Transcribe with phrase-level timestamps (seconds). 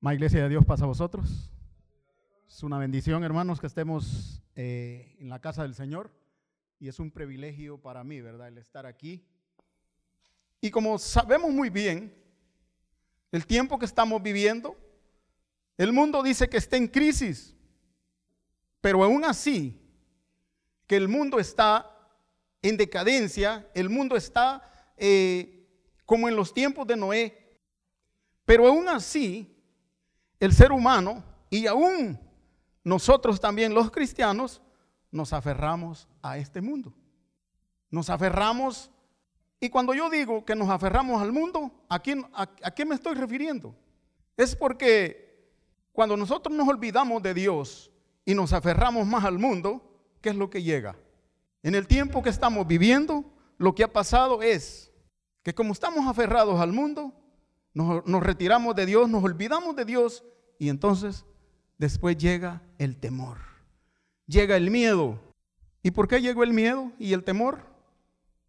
[0.00, 1.50] Ma Iglesia de Dios pasa a vosotros.
[2.46, 6.12] Es una bendición, hermanos, que estemos eh, en la casa del Señor.
[6.78, 8.46] Y es un privilegio para mí, ¿verdad?
[8.46, 9.26] El estar aquí.
[10.60, 12.14] Y como sabemos muy bien,
[13.32, 14.76] el tiempo que estamos viviendo,
[15.76, 17.56] el mundo dice que está en crisis.
[18.80, 19.80] Pero aún así,
[20.86, 21.90] que el mundo está
[22.62, 24.62] en decadencia, el mundo está
[24.96, 25.68] eh,
[26.06, 27.58] como en los tiempos de Noé.
[28.44, 29.57] Pero aún así,
[30.40, 32.18] el ser humano y aún
[32.84, 34.62] nosotros también los cristianos
[35.10, 36.92] nos aferramos a este mundo.
[37.90, 38.90] Nos aferramos,
[39.60, 43.14] y cuando yo digo que nos aferramos al mundo, ¿a, quién, a, qué me estoy
[43.14, 43.74] refiriendo?
[44.36, 45.52] Es porque
[45.92, 47.90] cuando nosotros nos olvidamos de Dios
[48.24, 49.82] y nos aferramos más al mundo,
[50.20, 50.96] ¿qué es lo que llega?
[51.62, 53.24] En el tiempo que estamos viviendo,
[53.56, 54.92] lo que ha pasado es
[55.42, 57.12] que como estamos aferrados al mundo,
[57.74, 60.24] nos, nos retiramos de Dios, nos olvidamos de Dios
[60.58, 61.24] y entonces
[61.78, 63.38] después llega el temor,
[64.26, 65.20] llega el miedo.
[65.82, 67.60] ¿Y por qué llegó el miedo y el temor?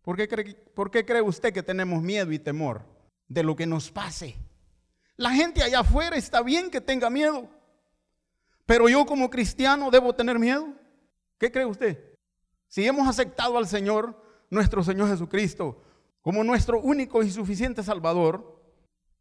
[0.02, 2.82] ¿Por qué, cree, ¿Por qué cree usted que tenemos miedo y temor
[3.28, 4.36] de lo que nos pase?
[5.16, 7.50] La gente allá afuera está bien que tenga miedo,
[8.66, 10.74] pero yo como cristiano debo tener miedo.
[11.38, 12.04] ¿Qué cree usted?
[12.68, 15.82] Si hemos aceptado al Señor, nuestro Señor Jesucristo,
[16.22, 18.59] como nuestro único y suficiente Salvador,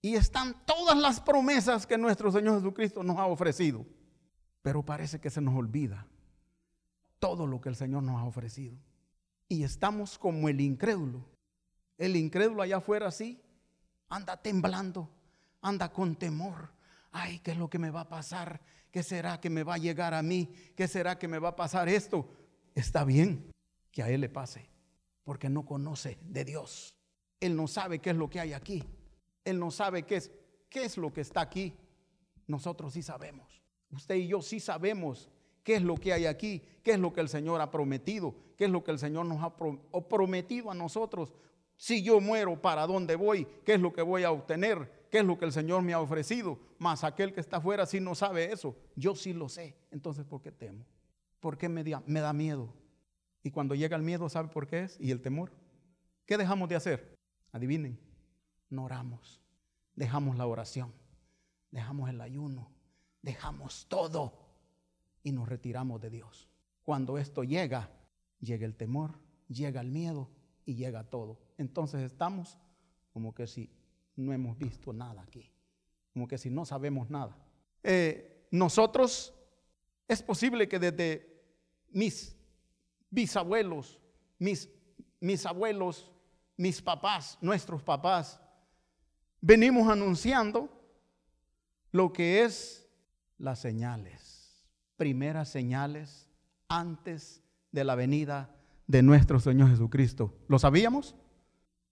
[0.00, 3.84] y están todas las promesas que nuestro Señor Jesucristo nos ha ofrecido.
[4.62, 6.06] Pero parece que se nos olvida
[7.18, 8.76] todo lo que el Señor nos ha ofrecido.
[9.48, 11.24] Y estamos como el incrédulo.
[11.96, 13.40] El incrédulo allá afuera sí,
[14.08, 15.10] anda temblando,
[15.60, 16.70] anda con temor.
[17.10, 18.60] Ay, ¿qué es lo que me va a pasar?
[18.92, 20.48] ¿Qué será que me va a llegar a mí?
[20.76, 22.28] ¿Qué será que me va a pasar esto?
[22.74, 23.50] Está bien
[23.90, 24.70] que a él le pase,
[25.24, 26.94] porque no conoce de Dios.
[27.40, 28.84] Él no sabe qué es lo que hay aquí.
[29.48, 30.30] Él no sabe qué es,
[30.68, 31.74] qué es lo que está aquí.
[32.46, 33.62] Nosotros sí sabemos.
[33.90, 35.30] Usted y yo sí sabemos
[35.62, 38.66] qué es lo que hay aquí, qué es lo que el Señor ha prometido, qué
[38.66, 39.56] es lo que el Señor nos ha
[40.08, 41.32] prometido a nosotros.
[41.76, 43.46] Si yo muero, ¿para dónde voy?
[43.64, 45.06] ¿Qué es lo que voy a obtener?
[45.10, 46.58] ¿Qué es lo que el Señor me ha ofrecido?
[46.78, 48.76] Más aquel que está afuera sí no sabe eso.
[48.96, 49.76] Yo sí lo sé.
[49.90, 50.84] Entonces, ¿por qué temo?
[51.40, 52.74] ¿Por qué me da, me da miedo?
[53.42, 54.98] Y cuando llega el miedo, ¿sabe por qué es?
[55.00, 55.52] Y el temor.
[56.26, 57.14] ¿Qué dejamos de hacer?
[57.52, 58.07] Adivinen
[58.70, 59.40] no oramos.
[59.94, 60.92] Dejamos la oración,
[61.70, 62.70] dejamos el ayuno,
[63.22, 64.48] dejamos todo
[65.22, 66.48] y nos retiramos de Dios.
[66.82, 67.90] Cuando esto llega,
[68.40, 69.18] llega el temor,
[69.48, 70.30] llega el miedo
[70.64, 71.38] y llega todo.
[71.56, 72.58] Entonces estamos
[73.12, 73.70] como que si
[74.16, 75.50] no hemos visto nada aquí,
[76.12, 77.36] como que si no sabemos nada.
[77.82, 79.34] Eh, nosotros,
[80.06, 81.42] es posible que desde
[81.90, 82.36] mis
[83.10, 83.98] bisabuelos,
[84.38, 84.70] mis,
[85.20, 86.10] mis abuelos,
[86.56, 88.40] mis papás, nuestros papás,
[89.40, 90.68] venimos anunciando
[91.90, 92.88] lo que es
[93.38, 94.66] las señales,
[94.96, 96.28] primeras señales
[96.68, 98.54] antes de la venida
[98.86, 100.34] de nuestro Señor Jesucristo.
[100.48, 101.14] ¿Lo sabíamos?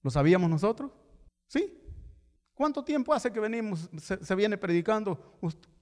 [0.03, 0.93] ¿Lo sabíamos nosotros?
[1.47, 1.83] ¿Sí?
[2.55, 5.39] ¿Cuánto tiempo hace que venimos, se, se viene predicando?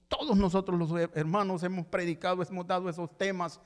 [0.07, 3.59] Todos nosotros los hermanos hemos predicado, hemos dado esos temas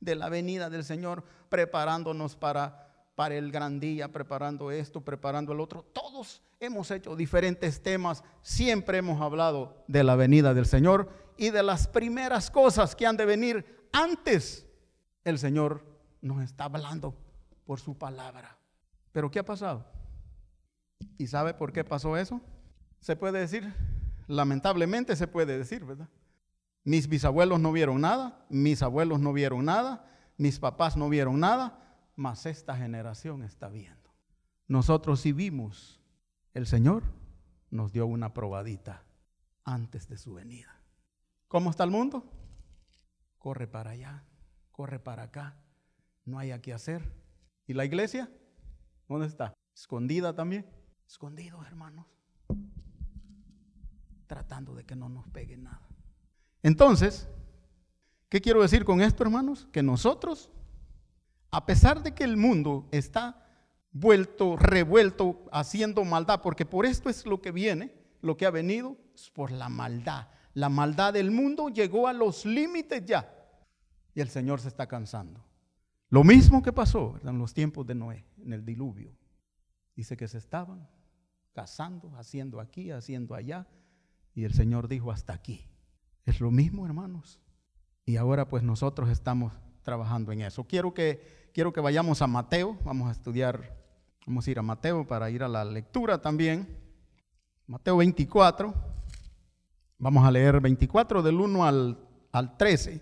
[0.00, 5.60] de la venida del Señor, preparándonos para para el gran día, preparando esto, preparando el
[5.60, 5.84] otro.
[5.92, 11.62] Todos hemos hecho diferentes temas, siempre hemos hablado de la venida del Señor y de
[11.62, 14.66] las primeras cosas que han de venir antes.
[15.24, 15.84] El Señor
[16.20, 17.14] nos está hablando
[17.64, 18.56] por su palabra.
[19.12, 19.84] Pero ¿qué ha pasado?
[21.18, 22.40] ¿Y sabe por qué pasó eso?
[23.00, 23.72] Se puede decir,
[24.26, 26.08] lamentablemente se puede decir, ¿verdad?
[26.84, 30.04] Mis bisabuelos no vieron nada, mis abuelos no vieron nada,
[30.36, 31.81] mis papás no vieron nada,
[32.14, 34.14] mas esta generación está viendo.
[34.68, 36.00] Nosotros sí vimos,
[36.54, 37.02] el Señor
[37.70, 39.04] nos dio una probadita
[39.64, 40.80] antes de su venida.
[41.48, 42.24] ¿Cómo está el mundo?
[43.38, 44.24] Corre para allá,
[44.70, 45.56] corre para acá,
[46.24, 47.12] no hay qué hacer.
[47.66, 48.30] ¿Y la iglesia?
[49.08, 49.52] ¿Dónde está?
[49.74, 50.66] Escondida también.
[51.06, 52.06] Escondidos, hermanos.
[54.26, 55.86] Tratando de que no nos pegue nada.
[56.62, 57.28] Entonces,
[58.28, 59.68] ¿qué quiero decir con esto, hermanos?
[59.72, 60.50] Que nosotros
[61.52, 63.46] a pesar de que el mundo está
[63.92, 68.96] vuelto, revuelto, haciendo maldad, porque por esto es lo que viene, lo que ha venido,
[69.14, 70.28] es por la maldad.
[70.54, 73.30] La maldad del mundo llegó a los límites ya
[74.14, 75.44] y el Señor se está cansando.
[76.08, 79.14] Lo mismo que pasó en los tiempos de Noé, en el diluvio.
[79.94, 80.88] Dice que se estaban
[81.52, 83.66] casando, haciendo aquí, haciendo allá,
[84.34, 85.68] y el Señor dijo hasta aquí.
[86.24, 87.40] Es lo mismo, hermanos.
[88.06, 89.52] Y ahora pues nosotros estamos
[89.82, 90.64] trabajando en eso.
[90.64, 93.76] Quiero que quiero que vayamos a Mateo, vamos a estudiar,
[94.26, 96.78] vamos a ir a Mateo para ir a la lectura también.
[97.66, 98.92] Mateo 24,
[100.02, 101.96] Vamos a leer 24 del 1 al,
[102.32, 103.00] al 13.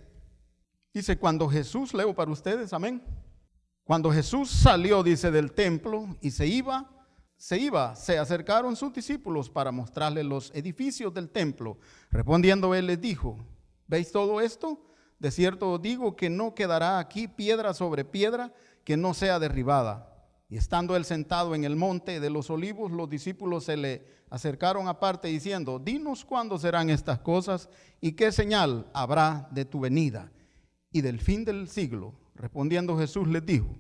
[0.93, 3.03] Dice, cuando Jesús, leo para ustedes, amén.
[3.85, 6.91] Cuando Jesús salió, dice, del templo y se iba,
[7.39, 11.79] se iba, se acercaron sus discípulos para mostrarle los edificios del templo.
[12.11, 13.39] Respondiendo él les dijo,
[13.87, 14.90] ¿veis todo esto?
[15.21, 18.53] De cierto digo que no quedará aquí piedra sobre piedra
[18.85, 20.07] que no sea derribada.
[20.49, 24.89] Y estando él sentado en el monte de los olivos, los discípulos se le acercaron
[24.89, 27.69] aparte diciendo, dinos cuándo serán estas cosas
[28.01, 30.33] y qué señal habrá de tu venida
[30.91, 32.15] y del fin del siglo.
[32.35, 33.77] Respondiendo Jesús les dijo,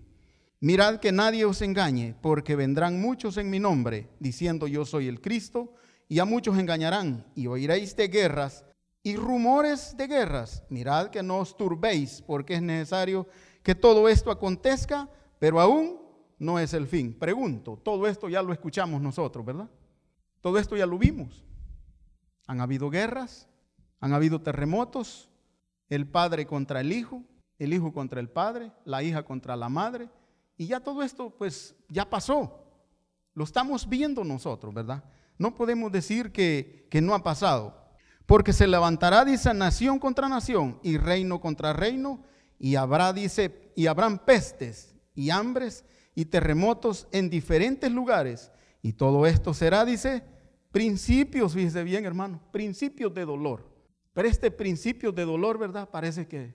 [0.60, 5.22] mirad que nadie os engañe, porque vendrán muchos en mi nombre, diciendo yo soy el
[5.22, 5.72] Cristo,
[6.06, 8.64] y a muchos engañarán, y oiréis de guerras
[9.02, 10.62] y rumores de guerras.
[10.69, 13.26] Mirad que no os turbéis, porque es necesario
[13.62, 15.08] que todo esto acontezca,
[15.38, 16.00] pero aún
[16.38, 17.17] no es el fin.
[17.19, 19.69] Pregunto, todo esto ya lo escuchamos nosotros, ¿verdad?
[20.41, 21.44] Todo esto ya lo vimos.
[22.47, 23.49] Han habido guerras,
[24.00, 25.29] han habido terremotos,
[25.88, 27.23] el padre contra el hijo,
[27.58, 30.08] el hijo contra el padre, la hija contra la madre,
[30.56, 32.64] y ya todo esto pues ya pasó.
[33.35, 35.05] Lo estamos viendo nosotros, ¿verdad?
[35.38, 37.81] No podemos decir que, que no ha pasado,
[38.31, 42.23] porque se levantará, dice, nación contra nación y reino contra reino,
[42.61, 45.85] y habrá, dice, y habrán pestes y hambres
[46.15, 50.23] y terremotos en diferentes lugares, y todo esto será, dice,
[50.71, 53.69] principios, fíjese bien, hermano, principios de dolor.
[54.12, 55.91] Pero este principio de dolor, ¿verdad?
[55.91, 56.55] Parece que,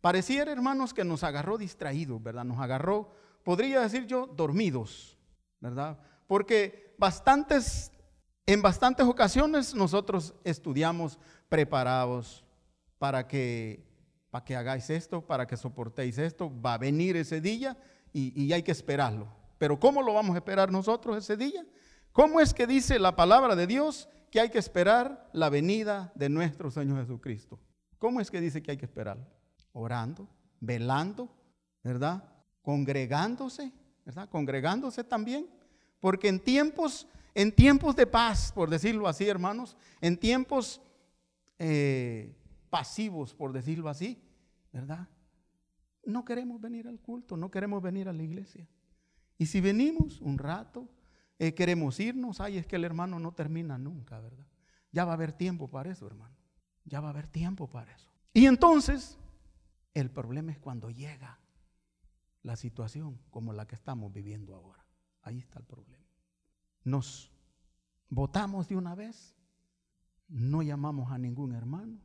[0.00, 2.46] pareciera, hermanos, que nos agarró distraídos, ¿verdad?
[2.46, 3.12] Nos agarró,
[3.44, 5.18] podría decir yo, dormidos,
[5.60, 5.98] ¿verdad?
[6.26, 7.91] Porque bastantes,
[8.46, 11.18] en bastantes ocasiones nosotros estudiamos
[11.48, 12.44] preparados
[12.98, 13.84] para que,
[14.30, 17.76] para que hagáis esto, para que soportéis esto, va a venir ese día
[18.12, 19.28] y, y hay que esperarlo.
[19.58, 21.64] Pero ¿cómo lo vamos a esperar nosotros ese día?
[22.12, 26.30] ¿Cómo es que dice la palabra de Dios que hay que esperar la venida de
[26.30, 27.60] nuestro Señor Jesucristo.
[27.98, 29.18] ¿Cómo es que dice que hay que esperar?
[29.74, 30.26] Orando,
[30.58, 31.28] velando,
[31.84, 32.24] ¿verdad?
[32.62, 33.70] Congregándose,
[34.06, 34.30] ¿verdad?
[34.30, 35.50] Congregándose también.
[36.00, 40.80] Porque en tiempos, en tiempos de paz, por decirlo así, hermanos, en tiempos
[41.58, 42.34] eh,
[42.70, 44.22] pasivos, por decirlo así,
[44.72, 45.08] ¿verdad?
[46.04, 48.68] No queremos venir al culto, no queremos venir a la iglesia.
[49.38, 50.88] Y si venimos un rato,
[51.38, 54.46] eh, queremos irnos, ay, es que el hermano no termina nunca, ¿verdad?
[54.90, 56.36] Ya va a haber tiempo para eso, hermano.
[56.84, 58.10] Ya va a haber tiempo para eso.
[58.34, 59.18] Y entonces,
[59.94, 61.38] el problema es cuando llega
[62.42, 64.84] la situación como la que estamos viviendo ahora.
[65.22, 66.01] Ahí está el problema.
[66.84, 67.30] Nos
[68.08, 69.34] votamos de una vez,
[70.28, 71.98] no llamamos a ningún hermano,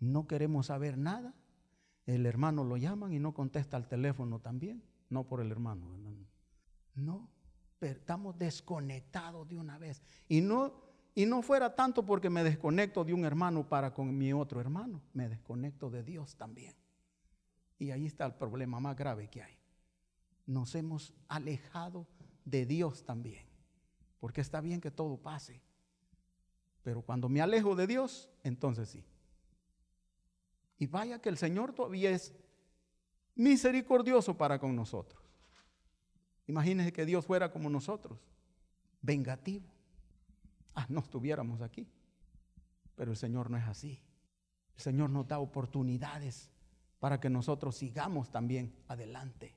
[0.00, 1.34] no queremos saber nada.
[2.06, 5.86] El hermano lo llaman y no contesta al teléfono también, no por el hermano.
[6.94, 7.28] No,
[7.80, 10.02] estamos desconectados de una vez.
[10.28, 10.72] Y no,
[11.14, 15.02] y no fuera tanto porque me desconecto de un hermano para con mi otro hermano,
[15.12, 16.74] me desconecto de Dios también.
[17.78, 19.58] Y ahí está el problema más grave que hay.
[20.46, 22.06] Nos hemos alejado
[22.44, 23.47] de Dios también.
[24.18, 25.60] Porque está bien que todo pase.
[26.82, 29.04] Pero cuando me alejo de Dios, entonces sí.
[30.78, 32.34] Y vaya que el Señor todavía es
[33.34, 35.22] misericordioso para con nosotros.
[36.46, 38.18] Imagínense que Dios fuera como nosotros,
[39.02, 39.66] vengativo.
[40.74, 41.88] Ah, no estuviéramos aquí.
[42.94, 44.02] Pero el Señor no es así.
[44.74, 46.50] El Señor nos da oportunidades
[47.00, 49.54] para que nosotros sigamos también adelante.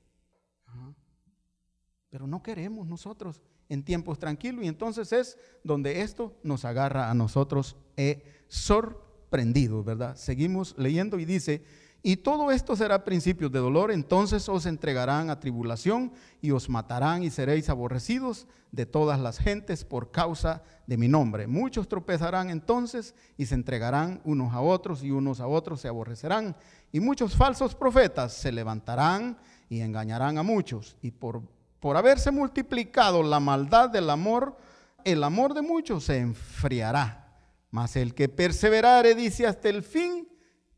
[2.10, 3.42] Pero no queremos nosotros
[3.72, 10.14] en tiempos tranquilos y entonces es donde esto nos agarra a nosotros eh, sorprendidos, ¿verdad?
[10.14, 11.64] Seguimos leyendo y dice,
[12.02, 16.12] y todo esto será principio de dolor, entonces os entregarán a tribulación
[16.42, 21.46] y os matarán y seréis aborrecidos de todas las gentes por causa de mi nombre.
[21.46, 26.56] Muchos tropezarán entonces y se entregarán unos a otros y unos a otros se aborrecerán.
[26.90, 29.38] Y muchos falsos profetas se levantarán
[29.70, 30.96] y engañarán a muchos.
[31.00, 31.42] Y por,
[31.82, 34.56] por haberse multiplicado la maldad del amor,
[35.04, 37.36] el amor de muchos se enfriará.
[37.72, 40.28] Mas el que perseverare, dice hasta el fin,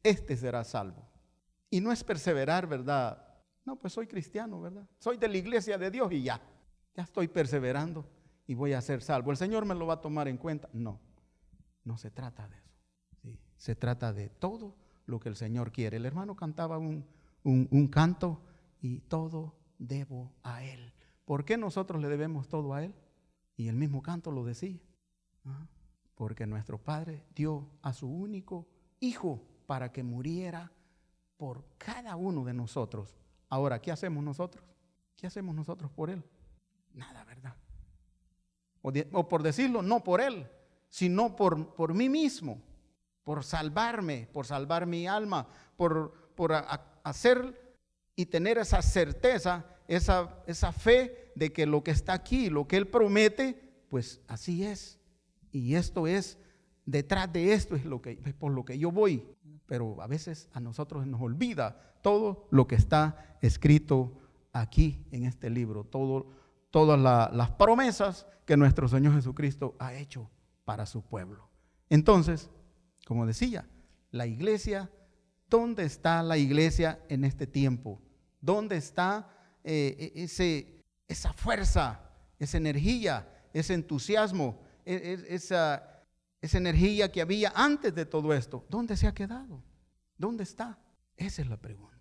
[0.02, 1.06] este será salvo.
[1.68, 3.22] Y no es perseverar, ¿verdad?
[3.66, 4.88] No, pues soy cristiano, ¿verdad?
[4.98, 6.40] Soy de la iglesia de Dios y ya.
[6.96, 8.08] Ya estoy perseverando
[8.46, 9.30] y voy a ser salvo.
[9.30, 10.70] ¿El Señor me lo va a tomar en cuenta?
[10.72, 11.02] No,
[11.84, 13.38] no se trata de eso.
[13.58, 15.98] Se trata de todo lo que el Señor quiere.
[15.98, 17.06] El hermano cantaba un,
[17.42, 18.40] un canto
[18.80, 20.93] y todo debo a Él.
[21.24, 22.94] ¿Por qué nosotros le debemos todo a Él?
[23.56, 24.78] Y el mismo canto lo decía.
[26.14, 28.66] Porque nuestro Padre dio a su único
[29.00, 30.72] Hijo para que muriera
[31.36, 33.16] por cada uno de nosotros.
[33.48, 34.64] Ahora, ¿qué hacemos nosotros?
[35.16, 36.22] ¿Qué hacemos nosotros por Él?
[36.92, 37.54] Nada, ¿verdad?
[39.12, 40.48] O, por decirlo, no por Él,
[40.88, 42.62] sino por, por mí mismo.
[43.24, 46.52] por salvarme, por salvar mi alma, por, por
[47.02, 47.76] hacer
[48.14, 52.76] y tener esa certeza, esa, esa fe de que lo que está aquí, lo que
[52.76, 54.98] Él promete, pues así es.
[55.52, 56.38] Y esto es,
[56.84, 59.24] detrás de esto es, lo que, es por lo que yo voy.
[59.66, 64.18] Pero a veces a nosotros nos olvida todo lo que está escrito
[64.52, 66.28] aquí en este libro, todo,
[66.70, 66.98] todas
[67.32, 70.30] las promesas que nuestro Señor Jesucristo ha hecho
[70.64, 71.48] para su pueblo.
[71.88, 72.50] Entonces,
[73.06, 73.68] como decía,
[74.10, 74.90] la iglesia,
[75.48, 78.00] ¿dónde está la iglesia en este tiempo?
[78.40, 79.33] ¿Dónde está
[79.64, 82.00] eh, e, ese, esa fuerza,
[82.38, 86.04] esa energía, ese entusiasmo, e, e, esa,
[86.40, 88.64] esa energía que había antes de todo esto?
[88.68, 89.62] ¿Dónde se ha quedado?
[90.16, 90.78] ¿Dónde está?
[91.16, 91.94] Esa es la pregunta.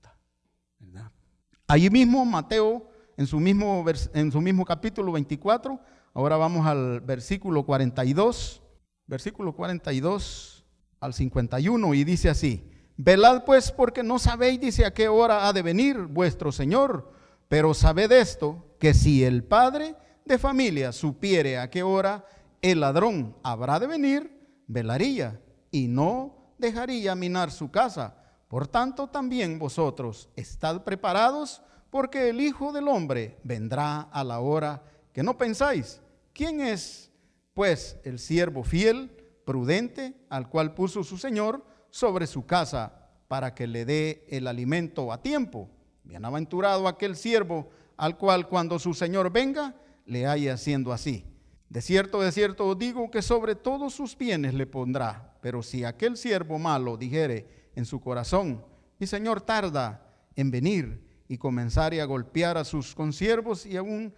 [1.67, 5.79] Allí mismo Mateo, en su mismo, en su mismo capítulo 24,
[6.13, 8.61] ahora vamos al versículo 42,
[9.07, 10.65] versículo 42
[10.99, 15.53] al 51 y dice así, velad pues porque no sabéis, dice, a qué hora ha
[15.53, 17.12] de venir vuestro Señor,
[17.53, 19.95] pero sabed esto, que si el padre
[20.25, 22.25] de familia supiere a qué hora
[22.63, 28.17] el ladrón habrá de venir, velaría y no dejaría minar su casa.
[28.47, 34.81] Por tanto, también vosotros estad preparados, porque el Hijo del Hombre vendrá a la hora
[35.13, 36.01] que no pensáis.
[36.33, 37.11] ¿Quién es,
[37.53, 39.11] pues, el siervo fiel?
[39.45, 45.13] prudente al cual puso su Señor sobre su casa para que le dé el alimento
[45.13, 45.69] a tiempo.
[46.03, 51.25] Bienaventurado aquel siervo al cual cuando su Señor venga le haya haciendo así.
[51.69, 55.37] De cierto, de cierto os digo que sobre todos sus bienes le pondrá.
[55.41, 58.63] Pero si aquel siervo malo dijere en su corazón,
[58.99, 64.13] mi Señor tarda en venir y comenzare a golpear a sus consiervos y aún,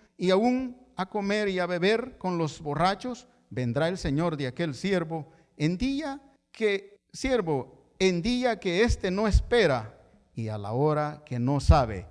[0.98, 5.78] a comer y a beber con los borrachos, vendrá el Señor de aquel siervo en
[5.78, 9.95] día que, siervo, en día que éste no espera
[10.36, 12.06] y a la hora que no sabe,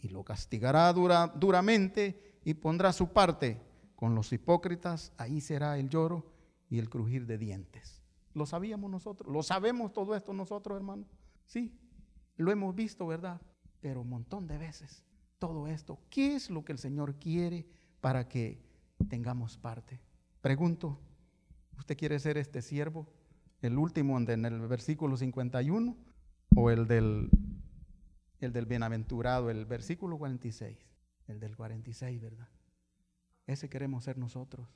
[0.00, 3.60] y lo castigará dura, duramente y pondrá su parte.
[3.96, 6.24] Con los hipócritas, ahí será el lloro
[6.70, 8.02] y el crujir de dientes.
[8.32, 11.04] Lo sabíamos nosotros, lo sabemos todo esto nosotros, hermano.
[11.46, 11.74] Sí,
[12.36, 13.40] lo hemos visto, ¿verdad?
[13.80, 15.04] Pero un montón de veces
[15.38, 17.66] todo esto, ¿qué es lo que el Señor quiere
[18.00, 18.62] para que
[19.08, 20.00] tengamos parte?
[20.42, 21.00] Pregunto,
[21.78, 23.06] ¿usted quiere ser este siervo?
[23.62, 25.96] ¿El último en el versículo 51
[26.56, 27.30] o el del,
[28.40, 30.78] el del bienaventurado, el versículo 46?
[31.26, 32.48] El del 46, ¿verdad?
[33.46, 34.68] Ese queremos ser nosotros.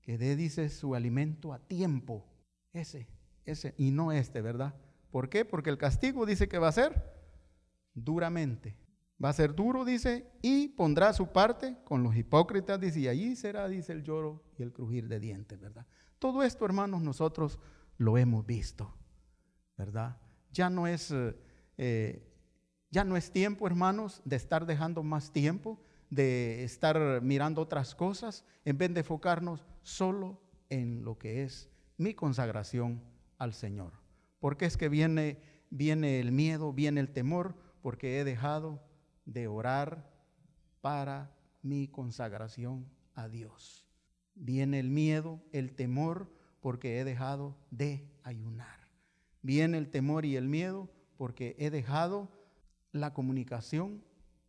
[0.00, 2.26] Que dé, dice, su alimento a tiempo.
[2.72, 3.08] Ese,
[3.44, 4.74] ese, y no este, ¿verdad?
[5.10, 5.44] ¿Por qué?
[5.44, 7.14] Porque el castigo dice que va a ser
[7.94, 8.76] duramente.
[9.22, 13.36] Va a ser duro, dice, y pondrá su parte con los hipócritas, dice, y allí
[13.36, 15.86] será, dice, el lloro y el crujir de dientes, ¿verdad?
[16.18, 17.60] Todo esto, hermanos, nosotros
[17.96, 18.96] lo hemos visto,
[19.76, 20.20] ¿verdad?
[20.50, 21.36] Ya no es, eh,
[21.78, 22.33] eh,
[22.94, 28.44] ya no es tiempo, hermanos, de estar dejando más tiempo, de estar mirando otras cosas,
[28.64, 33.02] en vez de enfocarnos solo en lo que es mi consagración
[33.36, 33.94] al Señor.
[34.38, 38.80] Porque es que viene, viene el miedo, viene el temor, porque he dejado
[39.24, 40.08] de orar
[40.80, 43.88] para mi consagración a Dios.
[44.36, 48.88] Viene el miedo, el temor, porque he dejado de ayunar.
[49.42, 52.43] Viene el temor y el miedo porque he dejado
[52.94, 54.04] la comunicación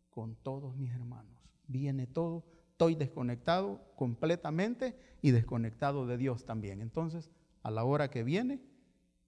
[0.08, 1.36] con todos mis hermanos.
[1.66, 6.80] Viene todo, estoy desconectado completamente y desconectado de Dios también.
[6.80, 7.30] Entonces,
[7.62, 8.62] a la hora que viene,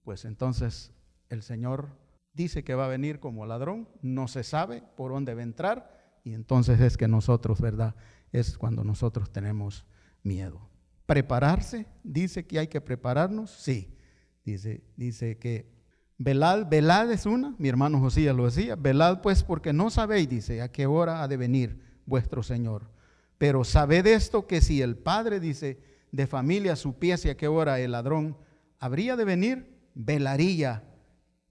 [0.03, 0.93] pues entonces
[1.27, 1.89] el Señor
[2.33, 6.19] dice que va a venir como ladrón, no se sabe por dónde va a entrar
[6.23, 7.95] y entonces es que nosotros, ¿verdad?
[8.31, 9.85] Es cuando nosotros tenemos
[10.23, 10.61] miedo.
[11.05, 13.97] Prepararse, dice que hay que prepararnos, sí.
[14.45, 15.78] Dice, dice que
[16.19, 20.61] velad, velad es una, mi hermano Josías lo decía, velad pues porque no sabéis, dice,
[20.61, 22.91] a qué hora ha de venir vuestro Señor.
[23.39, 27.93] Pero sabed esto que si el padre, dice, de familia supiese a qué hora el
[27.93, 28.37] ladrón
[28.79, 30.83] habría de venir, velaría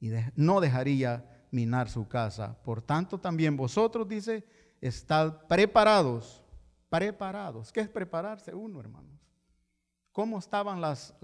[0.01, 2.63] y no dejaría minar su casa.
[2.63, 4.45] Por tanto, también vosotros, dice,
[4.81, 6.43] estad preparados,
[6.91, 7.73] preparados.
[7.73, 9.19] ¿Qué es prepararse uno, hermanos?
[10.13, 11.15] ¿Cómo estaban las,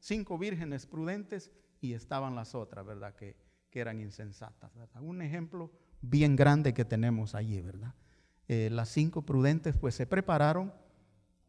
[0.00, 1.52] cinco, vírgenes prudentes
[1.84, 3.14] y estaban las otras, verdad?
[3.14, 3.36] Que,
[3.68, 4.72] que eran insensatas.
[5.02, 7.94] Un ejemplo bien grande que tenemos allí, ¿verdad?
[8.48, 10.72] Eh, las cinco prudentes pues se prepararon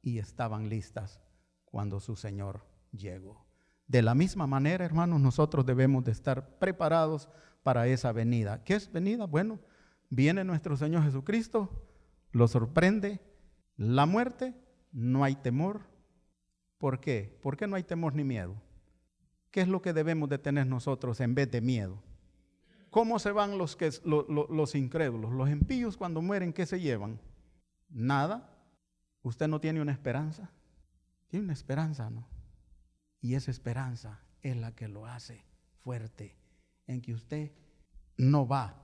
[0.01, 1.21] y estaban listas
[1.63, 3.45] cuando su Señor llegó.
[3.87, 7.29] De la misma manera, hermanos, nosotros debemos de estar preparados
[7.63, 8.61] para esa venida.
[8.65, 9.25] ¿Qué es venida?
[9.27, 9.61] Bueno,
[10.09, 11.87] viene nuestro Señor Jesucristo,
[12.33, 13.21] lo sorprende
[13.77, 14.53] la muerte,
[14.91, 15.83] no hay temor.
[16.77, 17.39] ¿Por qué?
[17.41, 18.64] ¿Por qué no hay temor ni miedo?
[19.55, 22.03] ¿Qué es lo que debemos de tener nosotros en vez de miedo?
[22.89, 25.31] ¿Cómo se van los, que, los incrédulos?
[25.31, 27.21] Los impíos cuando mueren, ¿qué se llevan?
[27.87, 28.53] Nada.
[29.23, 30.51] Usted no tiene una esperanza.
[31.29, 32.27] Tiene una esperanza, ¿no?
[33.21, 35.45] Y esa esperanza es la que lo hace
[35.77, 36.35] fuerte,
[36.85, 37.53] en que usted
[38.17, 38.75] no va,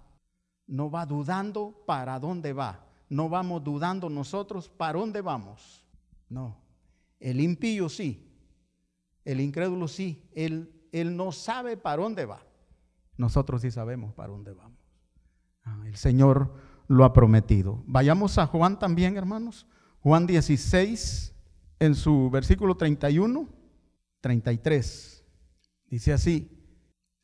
[0.68, 2.88] no va dudando para dónde va.
[3.10, 5.86] No vamos dudando nosotros para dónde vamos.
[6.30, 6.56] No.
[7.20, 8.31] El impío sí,
[9.26, 12.46] el incrédulo sí, él, él no sabe para dónde va.
[13.18, 14.80] Nosotros sí sabemos para dónde vamos.
[15.64, 16.54] Ah, el Señor
[16.88, 17.84] lo ha prometido.
[17.86, 19.68] Vayamos a Juan también, hermanos.
[20.02, 21.34] Juan 16,
[21.80, 23.48] en su versículo 31,
[24.22, 25.24] 33.
[25.86, 26.58] Dice así.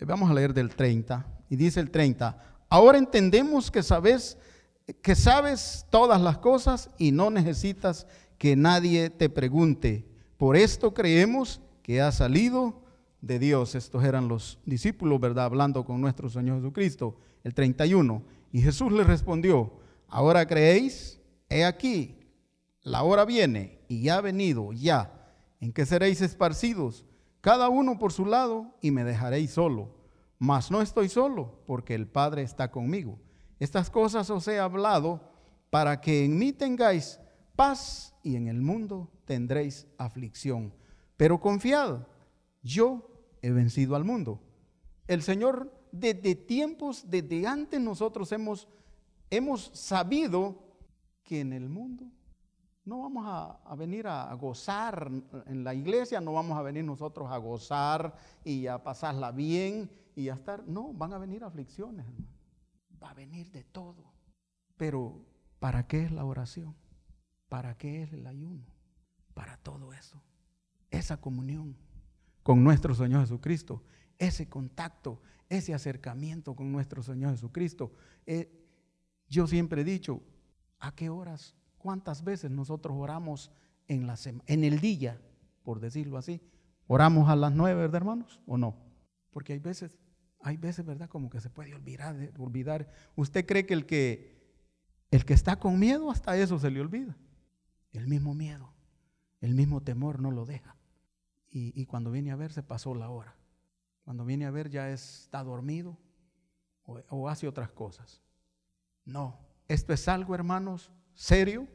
[0.05, 1.25] Vamos a leer del 30.
[1.49, 2.37] Y dice el 30.
[2.69, 4.37] Ahora entendemos que sabes
[5.01, 10.07] que sabes todas las cosas y no necesitas que nadie te pregunte.
[10.37, 12.83] Por esto creemos que ha salido
[13.21, 13.73] de Dios.
[13.73, 15.45] Estos eran los discípulos, ¿verdad?
[15.45, 17.15] Hablando con nuestro Señor Jesucristo.
[17.45, 18.21] El 31.
[18.51, 19.71] Y Jesús les respondió,
[20.09, 22.19] ahora creéis, he aquí,
[22.81, 27.05] la hora viene y ya ha venido, ya, en que seréis esparcidos,
[27.39, 29.95] cada uno por su lado, y me dejaréis solo.
[30.39, 33.17] Mas no estoy solo, porque el Padre está conmigo.
[33.59, 35.21] Estas cosas os he hablado
[35.69, 37.19] para que en mí tengáis
[37.55, 40.73] paz y en el mundo tendréis aflicción.
[41.17, 42.07] Pero confiad,
[42.61, 43.09] yo
[43.41, 44.39] he vencido al mundo.
[45.07, 48.67] El Señor desde tiempos, desde antes nosotros hemos,
[49.31, 50.63] hemos sabido
[51.23, 52.05] que en el mundo
[52.85, 55.11] no vamos a, a, venir a gozar
[55.47, 60.29] en la iglesia, no vamos a venir nosotros a gozar y a pasarla bien y
[60.29, 62.05] a estar, no, van a venir aflicciones,
[63.01, 64.11] Va a venir de todo.
[64.75, 65.23] Pero,
[65.59, 66.75] ¿para qué es la oración?
[67.47, 68.65] ¿Para qué es el ayuno?
[69.35, 70.19] Para todo eso
[70.91, 71.75] esa comunión
[72.47, 73.83] con nuestro Señor Jesucristo,
[74.17, 77.91] ese contacto, ese acercamiento con nuestro Señor Jesucristo.
[78.25, 78.49] Eh,
[79.27, 80.23] yo siempre he dicho,
[80.79, 83.51] ¿a qué horas, cuántas veces nosotros oramos
[83.89, 85.21] en, el día,
[85.61, 86.41] por decirlo así?
[86.87, 88.39] ¿Oramos a las nueve, ¿verdad, hermanos?
[88.45, 88.77] ¿O no?
[89.31, 89.97] Porque hay veces,
[90.39, 91.09] hay veces, ¿verdad?
[91.09, 92.89] Como que se puede olvidar, olvidar.
[93.17, 94.37] ¿Usted cree que el que
[95.11, 97.17] el que está con miedo hasta eso se le olvida?
[97.91, 98.73] El mismo miedo,
[99.41, 100.76] el mismo temor no lo deja
[101.49, 103.35] y, cuando viene a ver se pasó la hora.
[104.03, 105.97] Cuando viene a ver ya está dormido
[106.83, 108.21] o, o hace otras cosas.
[109.05, 111.67] No, esto es algo, hermanos, serio.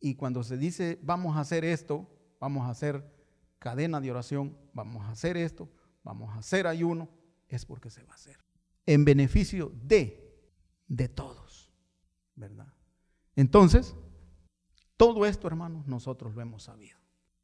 [0.00, 2.08] Y cuando se dice vamos a hacer esto,
[2.40, 3.12] vamos a hacer
[3.58, 5.70] cadena de oración, vamos a hacer esto,
[6.02, 7.08] vamos a hacer ayuno,
[7.46, 8.38] es porque se va a hacer.
[8.86, 10.50] En beneficio de,
[10.88, 11.72] de todos,
[12.34, 12.74] ¿verdad?
[13.36, 13.94] Entonces,
[14.96, 16.98] todo esto, hermanos, nosotros lo hemos sabido.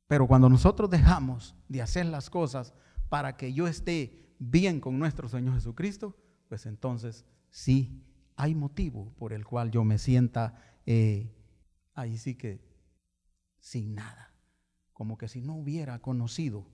[0.09, 2.75] Pero cuando nosotros dejamos de hacer las cosas
[3.09, 6.17] para que yo esté bien con nuestro Señor Jesucristo,
[6.49, 8.03] pues entonces sí
[8.35, 10.55] hay motivo por el cual yo me sienta
[10.87, 11.31] eh,
[11.95, 12.67] ahí sí que
[13.59, 14.33] sin nada,
[14.95, 16.67] como que si no hubiera conocido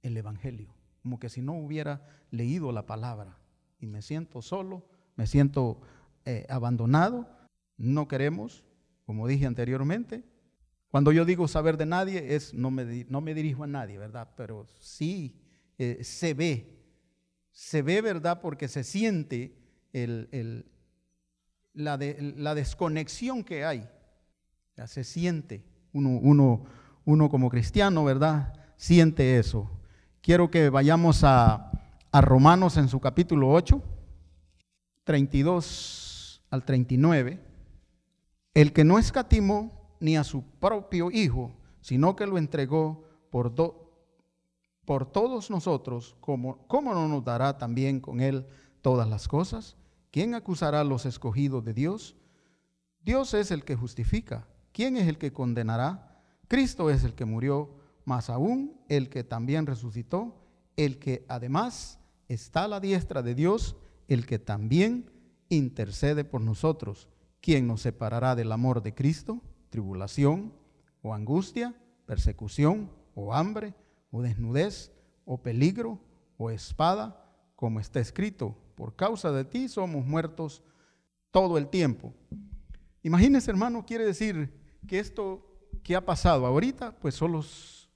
[0.00, 3.38] el Evangelio, como que si no hubiera leído la palabra
[3.80, 5.82] y me siento solo, me siento
[6.24, 7.28] eh, abandonado,
[7.76, 8.64] no queremos,
[9.04, 10.24] como dije anteriormente,
[10.92, 14.28] cuando yo digo saber de nadie, es, no, me, no me dirijo a nadie, ¿verdad?
[14.36, 15.40] Pero sí
[15.78, 16.84] eh, se ve,
[17.50, 18.42] se ve, ¿verdad?
[18.42, 19.56] Porque se siente
[19.94, 20.66] el,
[21.72, 21.98] la,
[22.36, 23.88] la, desconexión que hay.
[24.84, 26.66] Se siente, uno, uno,
[27.06, 28.52] uno como cristiano, ¿verdad?
[28.76, 29.70] Siente eso.
[30.20, 31.70] Quiero que vayamos a,
[32.10, 33.82] a Romanos en su capítulo 8,
[35.04, 37.40] 32 al 39.
[38.52, 43.54] El que no escatimó ni a su propio Hijo, sino que lo entregó por,
[44.84, 48.44] por todos nosotros, ¿cómo, ¿cómo no nos dará también con Él
[48.82, 49.76] todas las cosas?
[50.10, 52.16] ¿Quién acusará a los escogidos de Dios?
[53.04, 54.48] Dios es el que justifica.
[54.72, 56.20] ¿Quién es el que condenará?
[56.48, 60.34] Cristo es el que murió, más aún el que también resucitó,
[60.76, 63.76] el que además está a la diestra de Dios,
[64.08, 65.12] el que también
[65.48, 67.08] intercede por nosotros.
[67.40, 69.40] ¿Quién nos separará del amor de Cristo?
[69.72, 70.52] Tribulación
[71.00, 71.74] o angustia,
[72.06, 73.74] persecución o hambre
[74.10, 74.92] o desnudez
[75.24, 75.98] o peligro
[76.36, 77.18] o espada,
[77.56, 80.62] como está escrito, por causa de ti somos muertos
[81.30, 82.12] todo el tiempo.
[83.02, 84.52] Imagínense, hermano, quiere decir
[84.86, 85.48] que esto
[85.82, 87.42] que ha pasado ahorita, pues solo,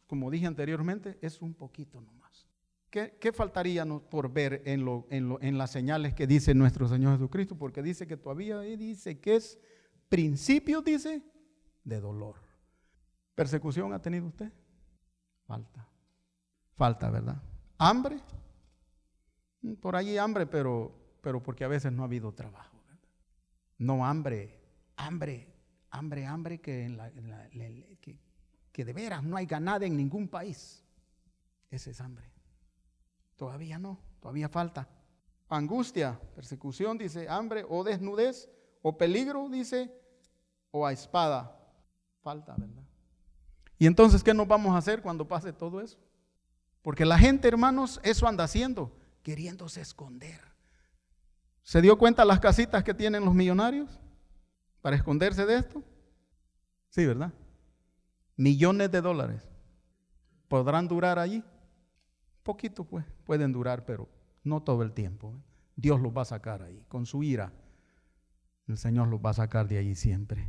[0.06, 2.48] como dije anteriormente, es un poquito nomás.
[2.88, 6.88] ¿Qué, qué faltaría por ver en, lo, en, lo, en las señales que dice nuestro
[6.88, 7.58] Señor Jesucristo?
[7.58, 9.58] Porque dice que todavía dice que es
[10.08, 11.22] principio, dice,
[11.86, 12.34] de dolor.
[13.34, 14.52] ¿Persecución ha tenido usted?
[15.46, 15.88] Falta.
[16.74, 17.40] Falta, ¿verdad?
[17.78, 18.18] Hambre,
[19.80, 22.76] Por allí hambre, pero, pero porque a veces no ha habido trabajo.
[23.78, 24.58] No hambre,
[24.96, 25.52] hambre,
[25.90, 27.10] hambre, hambre que, en la,
[28.00, 28.18] que,
[28.72, 30.82] que de veras no hay ganada en ningún país.
[31.70, 32.30] Ese es hambre.
[33.36, 34.88] Todavía no, todavía falta.
[35.48, 38.50] Angustia, persecución, dice, hambre o desnudez,
[38.82, 39.92] o peligro, dice,
[40.70, 41.55] o a espada.
[42.26, 42.82] Falta, ¿verdad?
[43.78, 45.96] Y entonces, ¿qué nos vamos a hacer cuando pase todo eso?
[46.82, 48.90] Porque la gente, hermanos, eso anda haciendo,
[49.22, 50.40] queriéndose esconder.
[51.62, 54.00] ¿Se dio cuenta las casitas que tienen los millonarios
[54.80, 55.84] para esconderse de esto?
[56.88, 57.32] Sí, ¿verdad?
[58.36, 59.48] Millones de dólares.
[60.48, 61.44] ¿Podrán durar allí?
[62.42, 64.08] Poquito, pues, pueden durar, pero
[64.42, 65.32] no todo el tiempo.
[65.32, 65.40] ¿eh?
[65.76, 67.52] Dios los va a sacar ahí, con su ira.
[68.66, 70.48] El Señor los va a sacar de allí siempre.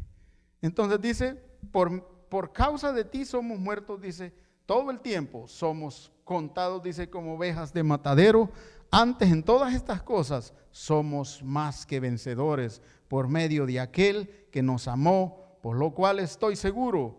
[0.60, 4.34] Entonces dice, por, por causa de ti somos muertos, dice,
[4.66, 8.50] todo el tiempo somos contados, dice, como ovejas de matadero.
[8.92, 14.88] Antes en todas estas cosas somos más que vencedores por medio de aquel que nos
[14.88, 17.18] amó, por lo cual estoy seguro,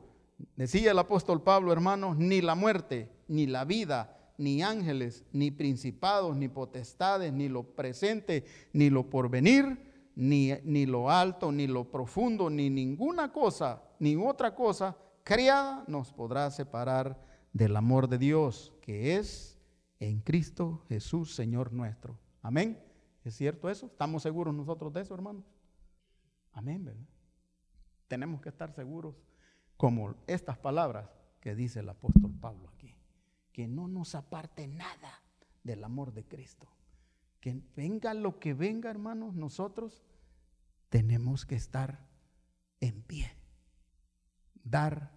[0.56, 6.36] decía el apóstol Pablo, hermanos, ni la muerte, ni la vida, ni ángeles, ni principados,
[6.36, 9.78] ni potestades, ni lo presente, ni lo porvenir,
[10.14, 16.12] ni, ni lo alto, ni lo profundo, ni ninguna cosa, ni otra cosa creada nos
[16.12, 17.20] podrá separar
[17.52, 19.58] del amor de Dios que es
[20.00, 22.18] en Cristo Jesús, Señor nuestro.
[22.42, 22.82] Amén.
[23.24, 23.86] ¿Es cierto eso?
[23.86, 25.44] ¿Estamos seguros nosotros de eso, hermanos?
[26.52, 27.06] Amén, ¿verdad?
[28.06, 29.16] Tenemos que estar seguros
[29.76, 31.08] como estas palabras
[31.40, 32.98] que dice el apóstol Pablo aquí
[33.58, 35.20] que no nos aparte nada
[35.64, 36.68] del amor de Cristo.
[37.40, 40.04] Que venga lo que venga, hermanos, nosotros
[40.90, 42.06] tenemos que estar
[42.78, 43.32] en pie.
[44.70, 45.12] Dar.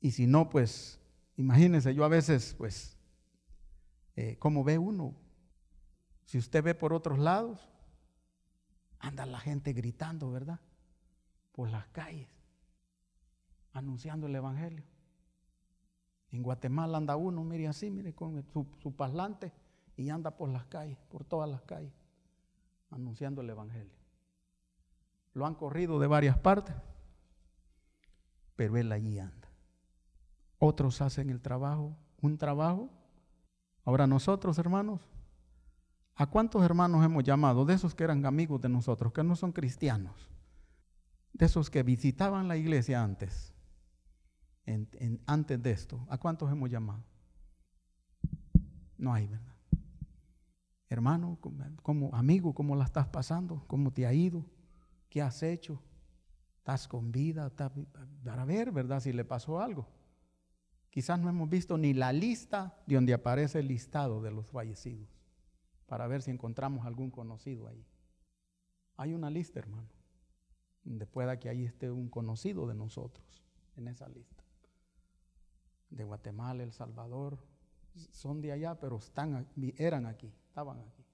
[0.00, 1.00] Y si no, pues,
[1.36, 2.96] imagínense, yo a veces, pues,
[4.16, 5.14] eh, como ve uno,
[6.24, 7.68] si usted ve por otros lados,
[8.98, 10.60] anda la gente gritando, ¿verdad?
[11.52, 12.28] Por las calles,
[13.72, 14.84] anunciando el Evangelio.
[16.30, 19.52] En Guatemala anda uno, mire así, mire, con su, su parlante
[19.96, 21.92] y anda por las calles, por todas las calles,
[22.90, 23.92] anunciando el Evangelio.
[25.34, 26.74] Lo han corrido de varias partes,
[28.62, 29.48] pero él allí anda.
[30.60, 32.90] Otros hacen el trabajo, un trabajo.
[33.84, 35.00] Ahora nosotros, hermanos,
[36.14, 37.64] ¿a cuántos hermanos hemos llamado?
[37.64, 40.30] De esos que eran amigos de nosotros, que no son cristianos,
[41.32, 43.52] de esos que visitaban la iglesia antes
[45.26, 46.06] antes de esto?
[46.08, 47.02] ¿A cuántos hemos llamado?
[48.96, 49.56] No hay, ¿verdad?
[50.88, 51.36] Hermano,
[51.82, 53.64] como amigo, ¿cómo la estás pasando?
[53.66, 54.46] ¿Cómo te ha ido?
[55.08, 55.82] ¿Qué has hecho?
[56.62, 57.50] ¿Estás con vida?
[58.22, 59.00] Para ver, ¿verdad?
[59.00, 59.88] Si le pasó algo.
[60.90, 65.08] Quizás no hemos visto ni la lista de donde aparece el listado de los fallecidos,
[65.86, 67.84] para ver si encontramos algún conocido ahí.
[68.96, 69.88] Hay una lista, hermano,
[70.84, 73.42] donde pueda que ahí esté un conocido de nosotros
[73.74, 74.44] en esa lista
[75.90, 77.38] de Guatemala, El Salvador,
[78.12, 79.00] son de allá, pero
[79.76, 81.04] eran aquí, estaban aquí.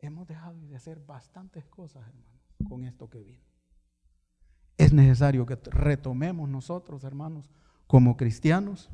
[0.00, 3.47] Hemos dejado de hacer bastantes cosas, hermanos, con esto que vino.
[4.78, 7.50] Es necesario que retomemos nosotros, hermanos,
[7.88, 8.90] como cristianos,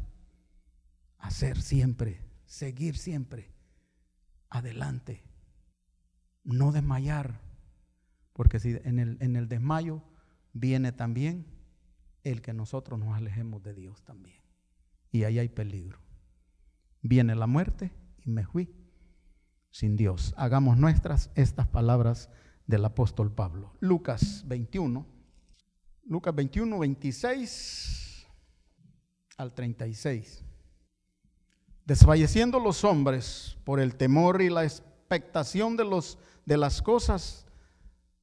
[1.19, 3.53] hacer siempre, seguir siempre
[4.49, 5.23] adelante,
[6.43, 7.41] no desmayar,
[8.33, 10.03] porque si en el, desmayo
[10.55, 11.47] viene también
[12.23, 14.41] el que nosotros nos alejemos de Dios también
[15.13, 15.99] y ahí hay peligro.
[17.03, 17.93] Viene la muerte
[18.25, 18.75] y me fui
[19.71, 20.35] sin Dios.
[20.39, 22.31] Hagamos nuestras estas palabras
[22.67, 23.75] del apóstol Pablo.
[23.81, 25.14] Lucas 21,
[26.07, 28.27] Lucas 21, 26
[29.37, 30.43] al 36.
[31.85, 37.47] Desfalleciendo los hombres por el temor y la expectación de, los, de las cosas